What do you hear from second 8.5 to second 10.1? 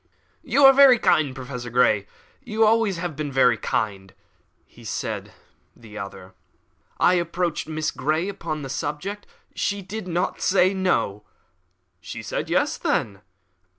the subject; she did